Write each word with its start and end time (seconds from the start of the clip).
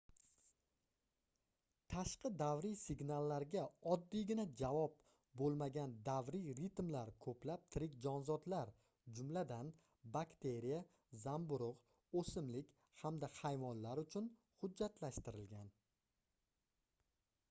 tashqi 1.93 2.29
davriy 2.41 2.71
signallarga 2.83 3.65
oddiygina 3.95 4.45
javob 4.61 4.95
boʻlmagan 5.41 5.93
davriy 6.09 6.47
ritmlar 6.61 7.11
koʻplab 7.27 7.67
tirik 7.77 7.99
jonzotlar 8.07 8.73
jumladan 9.21 9.71
bakteriya 10.17 10.81
zamburugʻ 11.27 12.19
oʻsimlik 12.25 12.73
hamda 13.05 13.31
hayvonlar 13.43 14.05
uchun 14.07 14.35
hujjatlashtirilgan 14.65 15.73